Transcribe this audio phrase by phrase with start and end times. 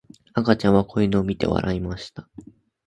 [0.33, 2.27] 赤ちゃんは子犬を見て笑いました。